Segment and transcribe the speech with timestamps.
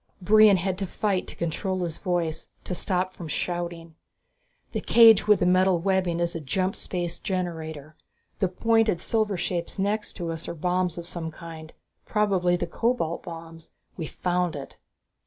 [0.19, 3.93] Brion had to fight to control his voice, to stop from shouting.
[4.71, 7.95] "The cage with the metal webbing is a jump space generator.
[8.39, 11.71] The pointed, silver shapes next to it are bombs of some kind,
[12.03, 13.73] probably the cobalt bombs.
[13.95, 14.79] We've found it!"